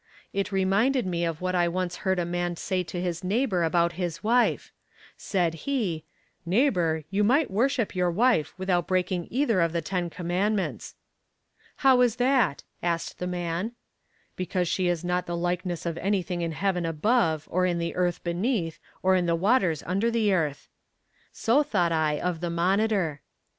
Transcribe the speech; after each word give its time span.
It 0.33 0.51
reminded 0.51 1.05
me 1.05 1.25
of 1.25 1.41
what 1.41 1.53
I 1.53 1.67
once 1.67 1.97
heard 1.97 2.17
a 2.17 2.25
man 2.25 2.55
say 2.55 2.81
to 2.85 2.99
his 2.99 3.23
neighbor 3.23 3.61
about 3.61 3.91
his 4.01 4.23
wife; 4.23 4.71
said 5.15 5.53
he, 5.69 6.05
"Neighbor, 6.43 7.03
you 7.11 7.23
might 7.23 7.51
worship 7.51 7.95
your 7.95 8.09
wife 8.09 8.55
without 8.57 8.87
breaking 8.87 9.27
either 9.29 9.61
of 9.61 9.73
the 9.73 9.81
ten 9.83 10.09
commandments." 10.09 10.95
"How 11.85 12.01
is 12.01 12.15
that?" 12.15 12.63
asked 12.81 13.19
the 13.19 13.27
man; 13.27 13.73
"Because 14.35 14.67
she 14.67 14.87
is 14.87 15.05
not 15.05 15.27
the 15.27 15.37
likeness 15.37 15.85
of 15.85 15.99
anything 15.99 16.41
in 16.41 16.53
heaven 16.53 16.83
above, 16.83 17.47
or 17.51 17.67
in 17.67 17.77
the 17.77 17.95
earth 17.95 18.23
beneath, 18.23 18.79
or 19.03 19.15
in 19.15 19.27
the 19.27 19.35
waters 19.35 19.83
under 19.85 20.09
the 20.09 20.33
earth." 20.33 20.67
So 21.31 21.61
thought 21.61 21.91
I 21.91 22.17
of 22.19 22.39
the 22.39 22.49
Monitor. 22.49 23.21